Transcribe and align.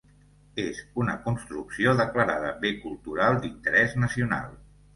És 0.61 0.79
una 1.01 1.17
construcció 1.25 1.93
declarada 2.01 2.51
bé 2.65 2.73
cultural 2.89 3.41
d'interès 3.47 3.97
nacional. 4.07 4.53